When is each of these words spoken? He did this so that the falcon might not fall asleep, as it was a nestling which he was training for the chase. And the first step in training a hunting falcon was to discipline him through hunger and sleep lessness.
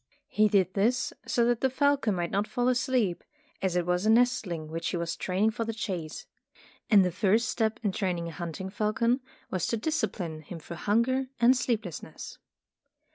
He 0.29 0.47
did 0.47 0.73
this 0.73 1.13
so 1.27 1.45
that 1.45 1.61
the 1.61 1.69
falcon 1.69 2.15
might 2.15 2.31
not 2.31 2.47
fall 2.47 2.67
asleep, 2.69 3.23
as 3.61 3.75
it 3.75 3.85
was 3.85 4.03
a 4.03 4.09
nestling 4.09 4.67
which 4.67 4.87
he 4.89 4.97
was 4.97 5.15
training 5.15 5.51
for 5.51 5.63
the 5.63 5.75
chase. 5.75 6.25
And 6.89 7.05
the 7.05 7.11
first 7.11 7.47
step 7.47 7.79
in 7.83 7.91
training 7.91 8.27
a 8.27 8.31
hunting 8.31 8.71
falcon 8.71 9.19
was 9.51 9.67
to 9.67 9.77
discipline 9.77 10.41
him 10.41 10.57
through 10.59 10.77
hunger 10.77 11.27
and 11.39 11.55
sleep 11.55 11.83
lessness. 11.85 12.39